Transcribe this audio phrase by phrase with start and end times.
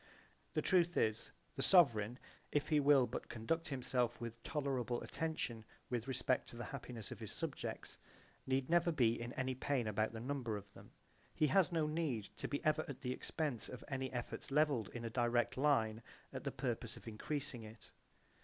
[0.55, 2.17] The truth is, the sovereign,
[2.51, 7.19] if he will but conduct himself with tolerable attention with respect to the happiness of
[7.19, 7.99] his subjects
[8.47, 10.89] need never be in any pain about the number of them.
[11.35, 15.05] He has no need to be ever at the expense of any efforts levelled in
[15.05, 16.01] a direct line
[16.33, 17.91] at the purpose of increasing it.